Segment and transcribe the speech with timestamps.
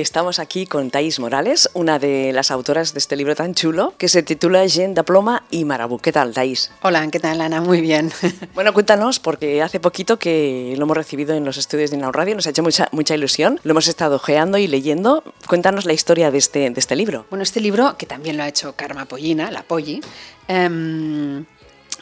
[0.00, 4.08] Estamos aquí con Thais Morales, una de las autoras de este libro tan chulo que
[4.08, 5.98] se titula Gen de Ploma y Marabú.
[5.98, 6.72] ¿Qué tal, Thais?
[6.80, 7.60] Hola, ¿qué tal, Ana?
[7.60, 8.10] Muy bien.
[8.54, 12.34] Bueno, cuéntanos, porque hace poquito que lo hemos recibido en los estudios de Inau Radio,
[12.34, 15.22] nos ha hecho mucha, mucha ilusión, lo hemos estado ojeando y leyendo.
[15.46, 17.26] Cuéntanos la historia de este, de este libro.
[17.30, 20.00] Bueno, este libro, que también lo ha hecho Karma Pollina, la Polli,
[20.48, 21.44] eh,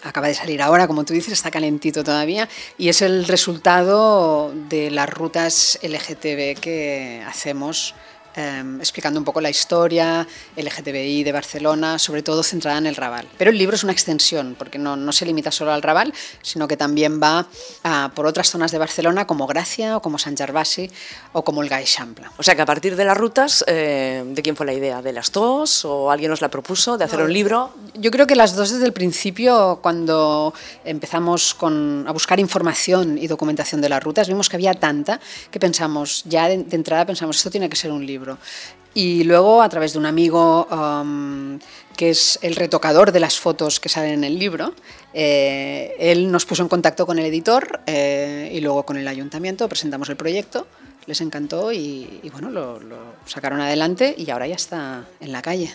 [0.03, 4.91] acaba de salir ahora, como tú dices, está calentito todavía, y es el resultado de
[4.91, 7.95] las rutas LGTB que hacemos
[8.37, 13.27] Em, explicando un poco la historia LGTBI de Barcelona, sobre todo centrada en el Raval.
[13.37, 16.69] Pero el libro es una extensión, porque no, no se limita solo al Raval, sino
[16.69, 17.49] que también va
[17.83, 20.91] a, por otras zonas de Barcelona, como Gracia, o como Sant Gervasi,
[21.33, 22.27] o como el Gaixample.
[22.37, 25.03] O sea que a partir de las rutas, eh, ¿de quién fue la idea?
[25.03, 25.85] ¿De las dos?
[25.85, 27.73] ¿O alguien nos la propuso de hacer un libro?
[27.95, 30.55] Yo creo que las dos desde el principio, cuando
[30.85, 35.19] empezamos con, a buscar información y documentación de las rutas, vimos que había tanta
[35.51, 38.18] que pensamos, ya de, de entrada pensamos, esto tiene que ser un libro.
[38.95, 41.59] Y luego, a través de un amigo um,
[41.97, 44.75] que es el retocador de las fotos que salen en el libro,
[45.15, 49.69] eh, él nos puso en contacto con el editor eh, y luego con el ayuntamiento,
[49.69, 50.67] presentamos el proyecto
[51.09, 55.41] les encantó y, y bueno, lo, lo, sacaron adelante y ahora ya está en la
[55.41, 55.75] calle.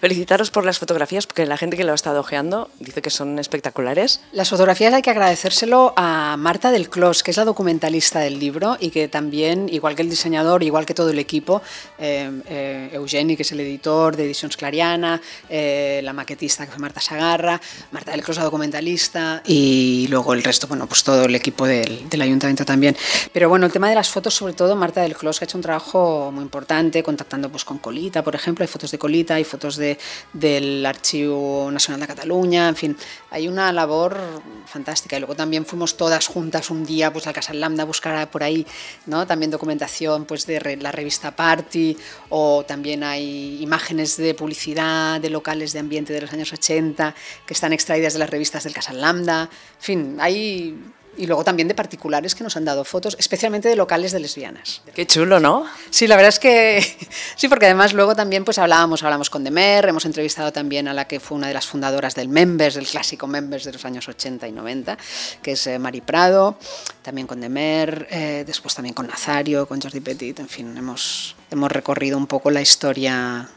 [0.00, 3.38] Felicitaros por las fotografías, porque la gente que lo ha estado ojeando dice que son
[3.38, 4.22] espectaculares.
[4.32, 8.78] Las fotografías hay que agradecérselo a Marta del Clos, que es la documentalista del libro
[8.80, 11.60] y que también, igual que el diseñador, igual que todo el equipo,
[11.98, 16.80] eh, eh, Eugeni, que es el editor de Ediciones Clariana, eh, la maquetista que fue
[16.80, 17.60] Marta Sagarra,
[17.92, 22.08] Marta del Clos, la documentalista y luego el resto, bueno, pues todo el equipo del,
[22.08, 22.96] del ayuntamiento también.
[23.30, 25.58] Pero bueno, el tema de las fotos, sobre todo, Marta del Clos, que ha hecho
[25.58, 29.44] un trabajo muy importante contactando pues, con Colita, por ejemplo, hay fotos de Colita, hay
[29.44, 29.98] fotos de,
[30.32, 32.96] del Archivo Nacional de Cataluña, en fin,
[33.30, 34.18] hay una labor
[34.66, 35.16] fantástica.
[35.16, 38.42] Y luego también fuimos todas juntas un día pues, al Casal Lambda a buscar por
[38.42, 38.66] ahí
[39.06, 39.26] ¿no?
[39.26, 41.96] también documentación pues, de la revista Party,
[42.28, 47.14] o también hay imágenes de publicidad de locales de ambiente de los años 80
[47.46, 49.42] que están extraídas de las revistas del Casal Lambda.
[49.42, 50.76] En fin, hay
[51.16, 54.82] y luego también de particulares que nos han dado fotos, especialmente de locales de lesbianas.
[54.94, 55.66] Qué chulo, ¿no?
[55.90, 56.80] Sí, la verdad es que
[57.36, 61.06] sí, porque además luego también pues hablábamos, hablamos con Demer, hemos entrevistado también a la
[61.06, 64.48] que fue una de las fundadoras del Members, del clásico Members de los años 80
[64.48, 64.96] y 90,
[65.42, 66.58] que es eh, Mari Prado,
[67.02, 71.70] también con Demer, eh, después también con Nazario, con Jordi Petit, en fin, hemos, hemos
[71.70, 73.48] recorrido un poco la historia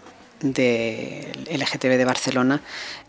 [0.43, 2.61] del LGTB de Barcelona.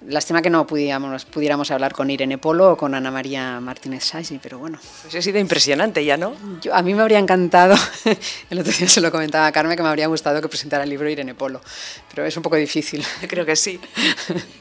[0.07, 4.39] Lástima que no pudiéramos, pudiéramos hablar con Irene Polo o con Ana María Martínez Sagi,
[4.41, 4.79] pero bueno.
[5.03, 6.35] Pues ha sido impresionante ya, ¿no?
[6.61, 7.75] Yo, a mí me habría encantado,
[8.51, 10.91] el otro día se lo comentaba a Carmen, que me habría gustado que presentara el
[10.91, 11.61] libro Irene Polo,
[12.09, 13.05] pero es un poco difícil.
[13.21, 13.81] Yo creo que sí.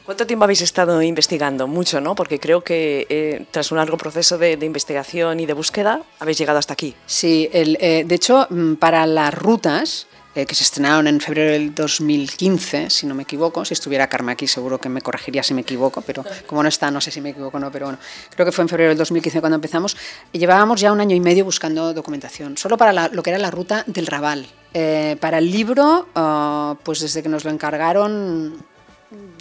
[0.04, 1.68] ¿Cuánto tiempo habéis estado investigando?
[1.68, 2.14] Mucho, ¿no?
[2.14, 6.38] Porque creo que eh, tras un largo proceso de, de, investigación y de búsqueda habéis
[6.38, 6.94] llegado hasta aquí.
[7.06, 11.52] Sí, el, eh, de hecho, mm, para las rutas eh, que se estrenaron en febrero
[11.52, 13.64] del 2015, si no me equivoco.
[13.64, 16.90] Si estuviera Carmen aquí, seguro que me corregiría si me equivoco, pero como no está,
[16.90, 17.98] no sé si me equivoco o no, pero bueno,
[18.34, 19.96] creo que fue en febrero del 2015 cuando empezamos.
[20.32, 23.50] Y llevábamos ya un año y medio buscando documentación, solo para lo que era la
[23.50, 24.46] ruta del Raval.
[24.72, 28.56] Eh, para el libro, uh, pues desde que nos lo encargaron,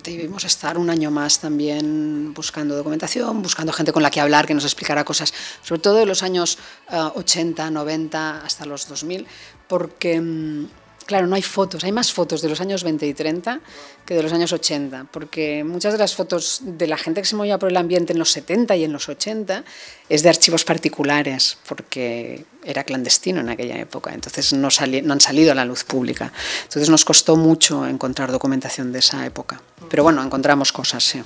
[0.03, 4.53] debimos estar un año más también buscando documentación, buscando gente con la que hablar, que
[4.53, 5.33] nos explicara cosas,
[5.63, 6.59] sobre todo de los años
[6.91, 9.25] uh, 80, 90 hasta los 2000,
[9.67, 10.67] porque um,
[11.05, 13.59] claro, no hay fotos, hay más fotos de los años 20 y 30
[14.05, 17.35] que de los años 80, porque muchas de las fotos de la gente que se
[17.35, 19.63] movía por el ambiente en los 70 y en los 80
[20.09, 24.69] es de archivos particulares, porque era clandestino en aquella época, entonces no,
[25.03, 26.31] no han salido a la luz pública.
[26.63, 31.23] Entonces nos costó mucho encontrar documentación de esa época, pero bueno, encontramos cosas, sí.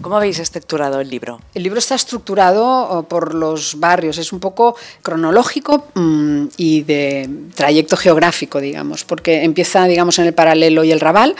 [0.00, 1.40] ¿Cómo habéis estructurado el libro?
[1.54, 7.96] El libro está estructurado por los barrios, es un poco cronológico mmm, y de trayecto
[7.96, 11.34] geográfico, digamos, porque empieza, digamos, en el paralelo y el Raval,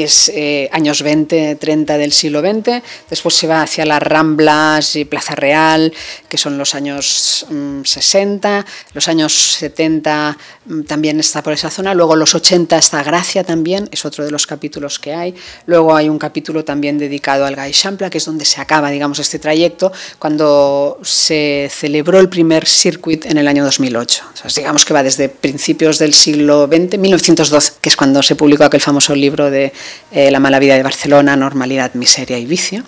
[0.00, 4.96] que es eh, años 20, 30 del siglo XX, después se va hacia las Ramblas
[4.96, 5.92] y Plaza Real,
[6.26, 11.92] que son los años mm, 60, los años 70 mm, también está por esa zona,
[11.92, 15.34] luego los 80 está Gracia también, es otro de los capítulos que hay,
[15.66, 19.38] luego hay un capítulo también dedicado al Gaixample, que es donde se acaba, digamos, este
[19.38, 24.24] trayecto, cuando se celebró el primer circuit en el año 2008.
[24.32, 28.34] O sea, digamos que va desde principios del siglo XX, 1912, que es cuando se
[28.34, 29.74] publicó aquel famoso libro de
[30.10, 32.84] eh, La mala vida de Barcelona, normalidad, miseria y vicio,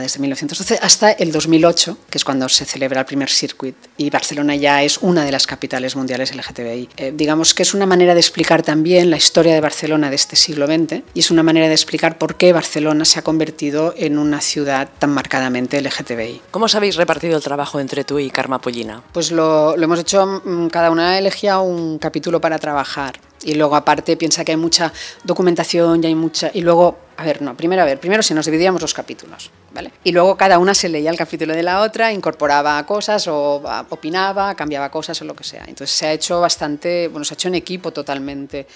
[0.00, 4.56] desde 1912 hasta el 2008, que es cuando se celebra el primer circuit y Barcelona
[4.56, 6.88] ya es una de las capitales mundiales LGTBI.
[6.96, 10.36] Eh, digamos que es una manera de explicar también la historia de Barcelona de este
[10.36, 14.18] siglo XX y es una manera de explicar por qué Barcelona se ha convertido en
[14.18, 16.42] una ciudad tan marcadamente LGTBI.
[16.50, 19.02] ¿Cómo os habéis repartido el trabajo entre tú y Karma Pollina?
[19.12, 24.16] Pues lo, lo hemos hecho, cada una elegía un capítulo para trabajar Y luego aparte
[24.16, 24.92] piensa que hay mucha
[25.24, 26.50] documentación y hay mucha...
[26.52, 29.90] Y luego, a ver, no, primero a ver, primero si nos dividíamos los capítulos, ¿vale?
[30.04, 34.54] Y luego cada una se leía el capítulo de la otra, incorporaba cosas o opinaba,
[34.54, 35.64] cambiaba cosas o lo que sea.
[35.66, 38.66] Entonces se ha hecho bastante, bueno, se ha hecho en equipo totalmente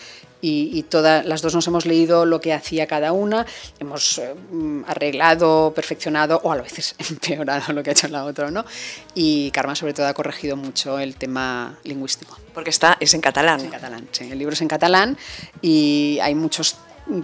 [0.43, 3.45] y, todas las dos nos hemos leído lo que hacía cada una,
[3.79, 4.35] hemos eh,
[4.87, 8.65] arreglado, perfeccionado o a veces empeorado lo que ha hecho la otra, ¿no?
[9.15, 12.39] Y Karma sobre todo ha corregido mucho el tema lingüístico.
[12.55, 13.61] Porque está, es en catalán.
[13.61, 14.31] en catalán, sí.
[14.31, 15.19] El libro es en catalán
[15.61, 16.77] y hay muchos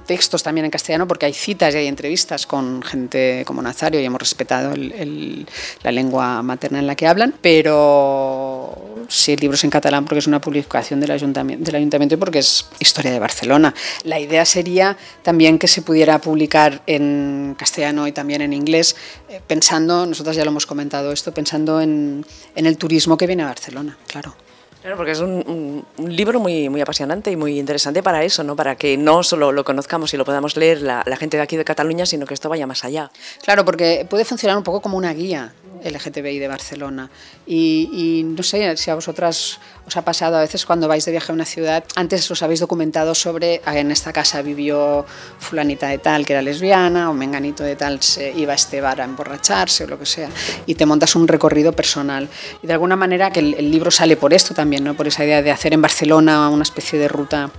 [0.05, 4.05] textos también en castellano porque hay citas y hay entrevistas con gente como Nazario y
[4.05, 9.71] hemos respetado la lengua materna en la que hablan, pero sí, el libro es en
[9.71, 13.75] catalán porque es una publicación del ayuntamiento, y porque es historia de Barcelona.
[14.05, 18.97] La idea sería también que se pudiera publicar en castellano y también en inglés,
[19.29, 22.25] eh, pensando, nosotros ya lo hemos comentado esto, pensando en,
[22.55, 24.46] en el turismo que viene a Barcelona, claro.
[24.87, 28.55] Claro, porque es un, libro muy, muy apasionante y muy interesante para eso, ¿no?
[28.55, 31.57] Para que no solo lo conozcamos y lo podamos leer la, la gente de aquí
[31.57, 33.11] de Cataluña, sino que esto vaya más allá.
[33.43, 35.53] Claro, porque puede funcionar un poco como una guía
[35.85, 37.11] LGTBI de Barcelona.
[37.47, 41.31] Y, no sé si a vosotras os ha pasado a veces cuando vais de viaje
[41.31, 45.07] a una ciudad, antes os habéis documentado sobre ah, en esta casa vivió
[45.39, 49.01] fulanita de tal que era lesbiana o menganito de tal se iba a este bar
[49.01, 50.29] a emborracharse o lo que sea.
[50.67, 52.29] Y te montas un recorrido personal.
[52.63, 54.95] Y de alguna manera que el, libro sale por esto también, ¿no?
[54.95, 57.51] por esa idea de hacer en Barcelona una especie de ruta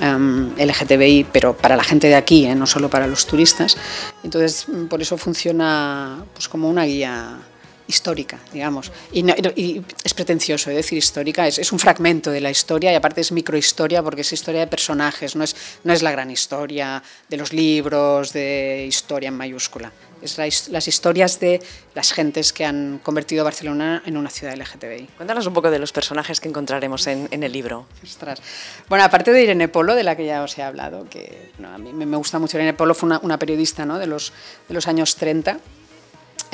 [0.00, 2.54] LGTBI, pero para la gente de aquí, ¿eh?
[2.54, 3.76] no solo para los turistas.
[4.24, 7.38] Entonces, por eso funciona pues, como una guía
[7.86, 8.92] histórica, digamos.
[9.12, 13.32] Y, es pretencioso decir histórica, es, es, un fragmento de la historia y aparte es
[13.32, 17.52] microhistoria porque es historia de personajes, no es, no es la gran historia de los
[17.52, 19.92] libros, de historia en mayúscula.
[20.22, 21.60] Es las historias de
[21.96, 25.08] las gentes que han convertido Barcelona en una ciudad LGTBI.
[25.16, 27.86] Cuéntanos un poco de los personajes que encontraremos en, en el libro.
[28.04, 28.40] Ostras.
[28.88, 31.92] Bueno, aparte de Irene Polo, de la que ya os he hablado, que a mí
[31.92, 33.98] me gusta mucho, Irene Polo fue una, una periodista ¿no?
[33.98, 34.32] de, los,
[34.68, 35.58] de los años 30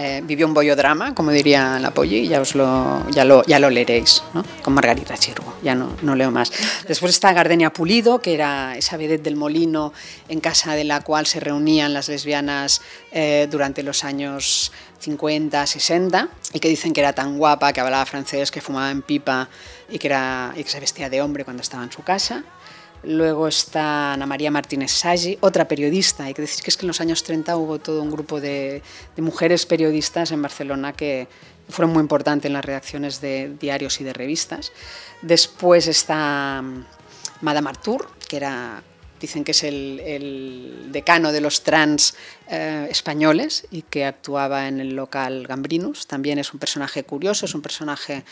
[0.00, 3.69] eh, vivió un bollodrama, como diría la Polly, ya, os lo, ya, lo, ya lo
[3.69, 4.45] leeréis, ¿no?
[4.62, 6.53] con Margarita Chirgo, ya no, no leo más.
[6.87, 9.93] Después está Gardenia Pulido, que era esa vedette del molino
[10.29, 12.81] en casa de la cual se reunían las lesbianas
[13.11, 18.06] eh, durante los años 50, 60, y que dicen que era tan guapa, que hablaba
[18.06, 19.49] francés, que fumaba en pipa
[19.89, 22.45] y que, era, y que se vestía de hombre cuando estaba en su casa.
[23.05, 26.25] Luego está Ana María Martínez Sagi, otra periodista.
[26.25, 28.83] Hay que decir que es que en los años 30 hubo todo un grupo de,
[29.17, 31.29] mujeres periodistas en Barcelona que
[31.69, 34.73] fueron muy importantes en las redacciones de diarios y de revistas.
[35.23, 36.85] Después está mm,
[37.43, 38.83] Madame Artur, que era
[39.21, 42.15] dicen que es el, decano de los trans
[42.49, 46.06] eh, españoles y que actuaba en el local Gambrinus.
[46.06, 48.25] También es un personaje curioso, es un personaje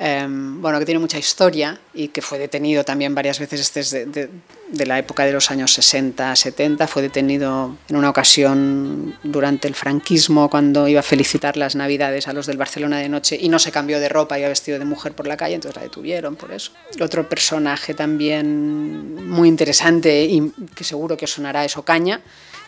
[0.00, 4.30] Em, bueno, que tiene mucha historia y que fue detenido también varias veces desde de,
[4.70, 6.86] de, la época de los años 60, 70.
[6.86, 12.32] Fue detenido en una ocasión durante el franquismo cuando iba a felicitar las Navidades a
[12.32, 15.14] los del Barcelona de noche y no se cambió de ropa, iba vestido de mujer
[15.14, 16.70] por la calle, entonces la detuvieron por eso.
[17.00, 22.20] Otro personaje también muy interesante y que seguro que os sonará es Ocaña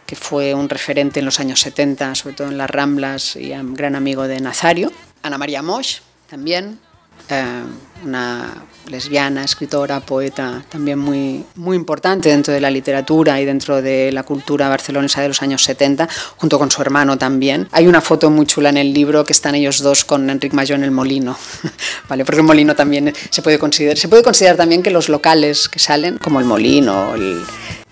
[0.04, 3.94] que fue un referente en los años 70, sobre todo en las Ramblas y gran
[3.94, 4.90] amigo de Nazario.
[5.22, 6.80] Ana María Mosch, también,
[7.28, 7.62] eh,
[8.04, 14.10] una lesbiana, escritora, poeta, también muy, muy importante dentro de la literatura y dentro de
[14.12, 17.68] la cultura barcelonesa de los años 70, junto con su hermano también.
[17.72, 20.78] Hay una foto muy chula en el libro que están ellos dos con Enric Mayor
[20.78, 21.36] en el molino,
[22.08, 22.24] ¿vale?
[22.24, 25.78] porque el molino también se puede considerar, se puede considerar también que los locales que
[25.78, 27.42] salen, como el molino, el,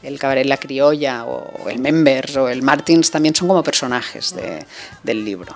[0.02, 4.64] el cabaret La Criolla o el Members o el Martins también son como personajes de,
[5.02, 5.54] del libro.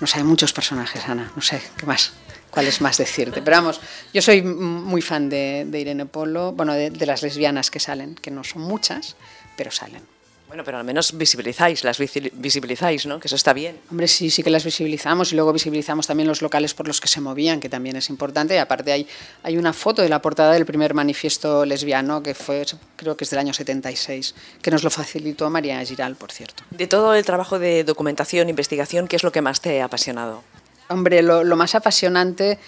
[0.00, 2.12] No sé, hay muchos personajes, Ana, no sé, ¿qué más?
[2.56, 3.42] Cuál es más decirte.
[3.42, 3.82] Pero vamos,
[4.14, 8.44] yo soy muy fan de, Irene Polo, bueno, de, las lesbianas que salen, que no
[8.44, 9.14] son muchas,
[9.58, 10.00] pero salen.
[10.48, 13.20] Bueno, pero al menos visibilizáis, las visibilizáis, ¿no?
[13.20, 13.78] Que eso está bien.
[13.90, 17.08] Hombre, sí, sí que las visibilizamos y luego visibilizamos también los locales por los que
[17.08, 18.54] se movían, que también es importante.
[18.54, 19.06] Y aparte hay,
[19.42, 22.64] hay una foto de la portada del primer manifiesto lesbiano, que fue,
[22.96, 26.62] creo que es del año 76, que nos lo facilitó María Giral, por cierto.
[26.70, 30.42] De todo el trabajo de documentación, investigación, ¿qué es lo que más te ha apasionado?
[30.88, 32.58] Hombre, lo, más apasionante,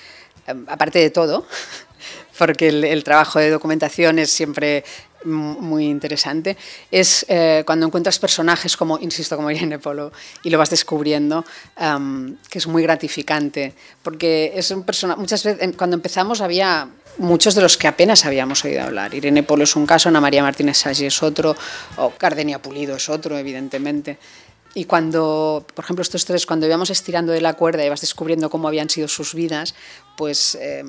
[0.46, 1.46] em, aparte de todo,
[2.38, 4.84] porque el, trabajo de documentación es siempre
[5.24, 6.56] muy interesante,
[6.92, 10.12] es eh, cuando encuentras personajes como, insisto, como Irene Polo,
[10.44, 11.44] y lo vas descubriendo,
[11.76, 17.54] em, que es muy gratificante, porque es un personaje, muchas veces, cuando empezamos había muchos
[17.54, 19.14] de los que apenas habíamos oído hablar.
[19.14, 21.56] Irene Polo es un caso, Ana María Martínez Saggi es otro,
[21.96, 24.18] o Cardenia Pulido es otro, evidentemente.
[24.78, 28.48] Y cuando, por ejemplo, estos tres, cuando íbamos estirando de la cuerda y vas descubriendo
[28.48, 29.74] cómo habían sido sus vidas,
[30.18, 30.82] pues eh,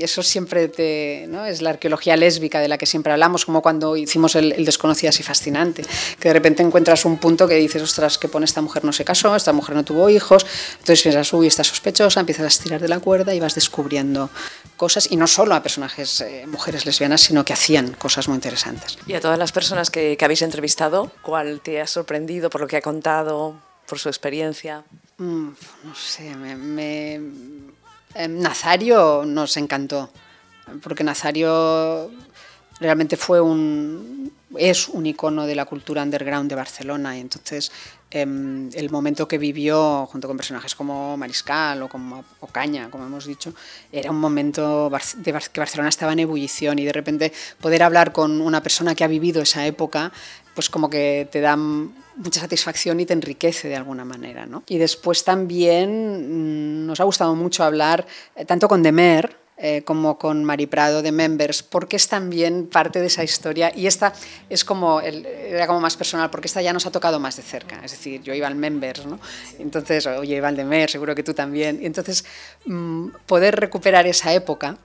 [0.00, 1.46] eso siempre te, ¿no?
[1.46, 5.20] es la arqueología lésbica de la que siempre hablamos, como cuando hicimos el, el Desconocidas
[5.20, 5.84] y Fascinante,
[6.18, 9.04] que de repente encuentras un punto que dices, ostras, que pone esta mujer no se
[9.04, 12.88] casó, esta mujer no tuvo hijos, entonces piensas, uy, está sospechosa, empiezas a estirar de
[12.88, 14.28] la cuerda y vas descubriendo
[14.76, 18.98] cosas, y no solo a personajes, eh, mujeres lesbianas, sino que hacían cosas muy interesantes.
[19.06, 22.66] Y a todas las personas que, que habéis entrevistado, ¿cuál te ha sorprendido por lo
[22.66, 23.54] que ha contado,
[23.86, 24.82] por su experiencia?
[25.18, 25.50] Mm,
[25.84, 27.20] no sé, me, me,
[28.14, 30.10] eh, Nazario nos encantó,
[30.82, 32.10] porque Nazario
[32.80, 37.72] realmente fue un, es un icono de la cultura underground de Barcelona y entonces
[38.10, 43.26] eh, el momento que vivió junto con personajes como Mariscal o como Ocaña, como hemos
[43.26, 43.52] dicho,
[43.90, 48.40] era un momento de que Barcelona estaba en ebullición y de repente poder hablar con
[48.40, 50.12] una persona que ha vivido esa época,
[50.54, 54.46] pues como que te da mucha satisfacción y te enriquece de alguna manera.
[54.46, 54.62] ¿no?
[54.68, 58.06] Y después también nos ha gustado mucho hablar
[58.36, 63.00] eh, tanto con Demer, eh, como con Mari Prado de Members, porque es también parte
[63.00, 63.72] de esa historia.
[63.74, 64.12] Y esta
[64.48, 67.80] es como, era como más personal, porque esta ya nos ha tocado más de cerca,
[67.84, 69.20] es decir, yo iba al Members, ¿no?
[69.58, 72.24] entonces, oye, iba al Demer, seguro que tú también, y entonces
[72.66, 74.76] mmm, poder recuperar esa época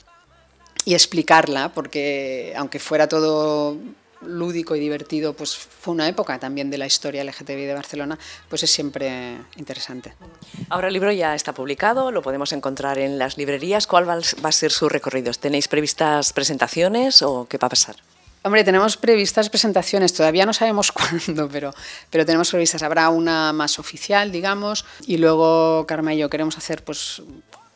[0.85, 3.77] y explicarla, porque aunque fuera todo
[4.21, 8.63] lúdico y divertido, pues fue una época también de la historia LGTBI de Barcelona, pues
[8.63, 10.13] es siempre interesante.
[10.69, 13.87] Ahora el libro ya está publicado, lo podemos encontrar en las librerías.
[13.87, 15.31] ¿Cuál va a ser su recorrido?
[15.33, 17.95] ¿Tenéis previstas presentaciones o qué va a pasar?
[18.41, 21.73] Hombre, tenemos previstas presentaciones, todavía no sabemos cuándo, pero,
[22.09, 22.83] pero tenemos previstas.
[22.83, 27.21] Habrá una más oficial, digamos, y luego Karma y yo queremos hacer, pues,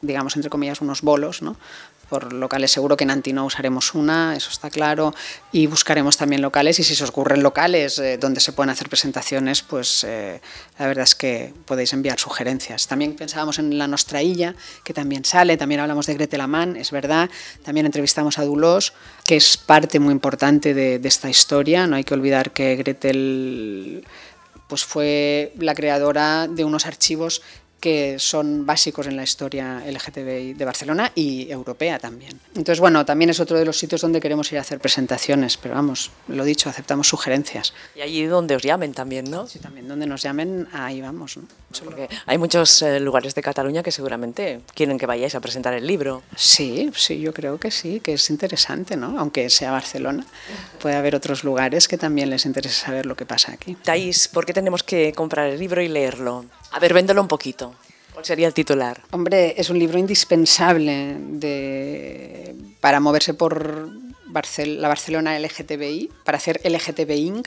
[0.04, 1.58] digamos, entre comillas, unos bolos, ¿no?
[2.14, 2.70] por locales.
[2.70, 5.16] Seguro que en Antino usaremos una, eso está claro,
[5.52, 6.78] y buscaremos también locales.
[6.78, 10.40] Y si se os ocurren locales eh, donde se pueden hacer presentaciones, pues eh,
[10.78, 12.86] la verdad es que podéis enviar sugerencias.
[12.88, 16.92] También pensábamos en la Nostra Illa, que también sale, también hablamos de Gretel Amán, es
[16.92, 17.32] verdad.
[17.64, 18.94] También entrevistamos a Dulos,
[19.26, 21.88] que es parte muy importante de, de esta historia.
[21.88, 24.06] No hay que olvidar que Gretel
[24.68, 27.42] pues fue la creadora de unos archivos
[27.84, 32.40] que son básicos en la historia LGTBI de Barcelona y europea también.
[32.56, 35.76] Entonces, bueno, también es otro de los sitios donde queremos ir a hacer presentaciones, pero
[35.76, 37.74] vamos, lo dicho, aceptamos sugerencias.
[37.94, 39.48] Y allí donde os llamen también, ¿no?
[39.48, 41.36] Sí, también donde nos llamen, ahí vamos.
[41.36, 41.44] ¿no?
[41.84, 45.86] Porque hay muchos eh, lugares de Cataluña que seguramente quieren que vayáis a presentar el
[45.86, 46.24] libro.
[46.38, 49.20] Sí, sí, yo creo que sí, que es interesante, ¿no?
[49.20, 50.26] Aunque sea Barcelona,
[50.80, 53.76] puede haber otros lugares que también les interese saber lo que pasa aquí.
[53.76, 56.46] Thais, ¿por qué tenemos que comprar el libro y leerlo?
[56.74, 57.76] A ver, véndelo un poquito.
[58.14, 59.00] ¿Cuál sería el titular?
[59.12, 61.18] Hombre, es un libro indispensable
[62.80, 63.90] para moverse por
[64.66, 67.44] la Barcelona LGTBI, para hacer LGTBIing.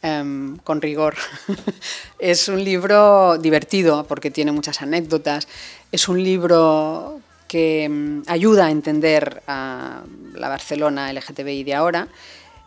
[0.00, 1.16] Um, con rigor.
[2.20, 5.48] es un libro divertido porque tiene muchas anécdotas.
[5.90, 10.02] Es un libro que um, ayuda a entender a
[10.34, 12.06] la Barcelona LGTBI de ahora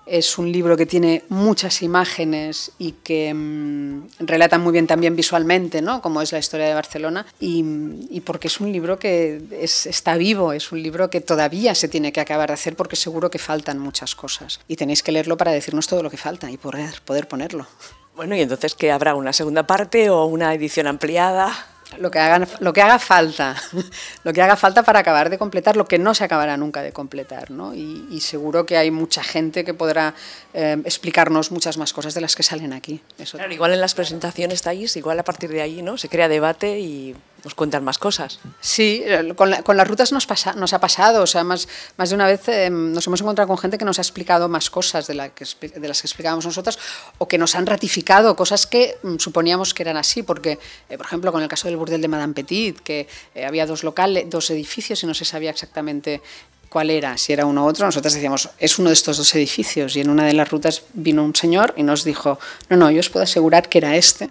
[0.06, 5.82] es un libro que tiene muchas imágenes y que mmm, relata muy bien también visualmente,
[5.82, 6.02] ¿no?
[6.02, 7.64] como es la historia de Barcelona, y,
[8.10, 11.88] y porque es un libro que es, está vivo, es un libro que todavía se
[11.88, 14.60] tiene que acabar de hacer porque seguro que faltan muchas cosas.
[14.68, 17.68] Y tenéis que leerlo para decirnos todo lo que falta y poder, poder ponerlo.
[18.16, 19.16] Bueno, y entonces, ¿qué habrá?
[19.16, 21.54] ¿Una segunda parte o una edición ampliada?
[21.98, 23.56] Lo que, haga, lo que haga falta,
[24.24, 26.92] lo que haga falta para acabar de completar lo que no se acabará nunca de
[26.92, 27.74] completar, ¿no?
[27.74, 30.14] Y, seguro que hay mucha gente que podrá
[30.54, 33.02] eh, explicarnos muchas más cosas de las que salen aquí.
[33.32, 35.98] Claro, igual en las presentaciones estáis, igual a partir de ahí, ¿no?
[35.98, 38.40] Se crea debate y nos cuentan más cosas.
[38.60, 39.04] Sí,
[39.36, 40.26] con, la, con las rutas nos,
[40.74, 41.68] ha pasado, o sea, más,
[41.98, 44.70] más de una vez eh, nos hemos encontrado con gente que nos ha explicado más
[44.70, 46.78] cosas de, las que explicábamos nosotras
[47.18, 51.06] o que nos han ratificado cosas que mm, suponíamos que eran así, porque, eh, por
[51.06, 54.50] ejemplo, con el caso del burdel de Madame Petit, que eh, había dos locales, dos
[54.50, 56.22] edificios y no se sabía exactamente
[56.70, 59.96] cuál era, si era uno u otro, nosotros decíamos, es uno de estos dos edificios.
[59.98, 63.02] Y en una de las rutas vino un señor y nos dijo, no, no, yo
[63.02, 64.30] os puedo asegurar que era este,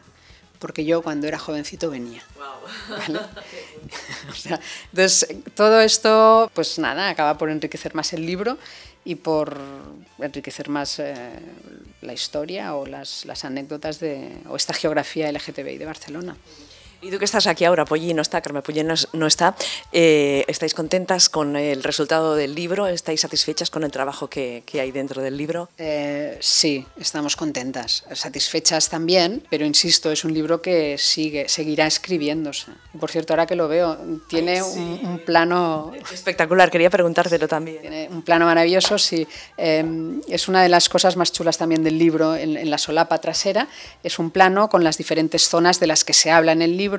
[0.61, 2.23] porque yo cuando era jovencito venía.
[2.89, 3.19] ¿Vale?
[4.31, 4.61] o sea,
[4.93, 8.59] entonces, todo esto, pues nada, acaba por enriquecer más el libro
[9.05, 9.59] y por
[10.19, 11.15] enriquecer más eh,
[12.03, 16.37] la historia o las, las anécdotas de, o esta geografía LGTBI de Barcelona.
[17.03, 19.57] Y tú que estás aquí ahora, Polly no está, Carmen Polly no, no está,
[19.91, 22.89] eh, ¿estáis contentas con el resultado del libro?
[22.89, 25.71] ¿Estáis satisfechas con el trabajo que, que hay dentro del libro?
[25.79, 32.67] Eh, sí, estamos contentas, satisfechas también, pero insisto, es un libro que sigue, seguirá escribiéndose.
[32.99, 33.97] Por cierto, ahora que lo veo,
[34.29, 34.79] tiene Ay, sí.
[34.79, 35.93] un, un, plano...
[36.13, 37.81] Espectacular, quería preguntártelo también.
[37.81, 39.27] Tiene un plano maravilloso, sí.
[39.57, 43.19] Eh, es una de las cosas más chulas también del libro, en, en la solapa
[43.19, 43.69] trasera,
[44.03, 46.90] es un plano con las diferentes zonas de las que se habla en el libro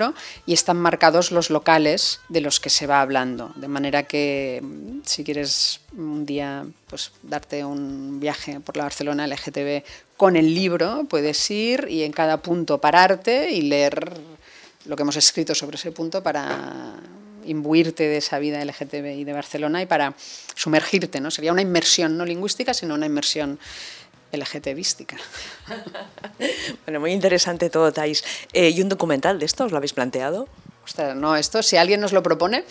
[0.45, 3.51] y están marcados los locales de los que se va hablando.
[3.55, 4.61] De manera que
[5.05, 9.83] si quieres un día pues, darte un viaje por la Barcelona LGTB
[10.17, 14.13] con el libro, puedes ir y en cada punto pararte y leer
[14.85, 16.95] lo que hemos escrito sobre ese punto para
[17.45, 20.13] imbuirte de esa vida LGTBI de Barcelona y para
[20.55, 21.31] sumergirte, ¿no?
[21.31, 23.59] Sería una inmersión no lingüística, sino una inmersión
[24.31, 25.17] LGTBística.
[26.85, 28.23] bueno, muy interesante todo, Thais.
[28.53, 30.47] Eh, ¿Y un documental de esto os lo habéis planteado?
[30.83, 32.65] Ostras, no, esto si alguien nos lo propone,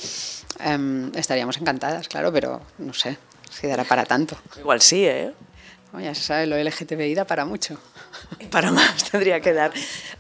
[0.59, 3.19] em, estaríamos encantadas, claro, pero no sé
[3.51, 4.37] si dará para tanto.
[4.59, 5.33] Igual sí, ¿eh?
[5.99, 7.79] Ya se sabe, lo LGTBI da para mucho.
[8.51, 9.73] Para más tendría que dar.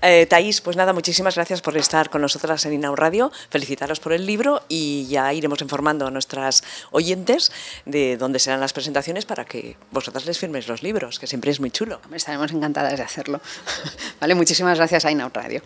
[0.02, 3.30] Eh, Thais, pues nada, muchísimas gracias por estar con nosotras en Inau Radio.
[3.50, 7.52] Felicitaros por el libro y ya iremos informando a nuestras oyentes
[7.86, 11.60] de dónde serán las presentaciones para que vosotras les firméis los libros, que siempre es
[11.60, 12.00] muy chulo.
[12.12, 13.40] Estaremos encantadas de hacerlo.
[14.20, 15.62] vale, muchísimas gracias a Inau Radio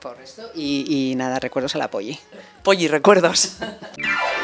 [0.00, 2.18] por esto y, y nada, recuerdos a la Polly.
[2.62, 3.58] Polly, recuerdos.